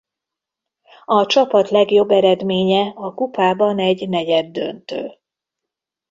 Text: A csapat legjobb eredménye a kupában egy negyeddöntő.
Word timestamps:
A 1.05 1.25
csapat 1.25 1.69
legjobb 1.69 2.09
eredménye 2.09 2.91
a 2.95 3.13
kupában 3.13 3.79
egy 3.79 4.09
negyeddöntő. 4.09 5.17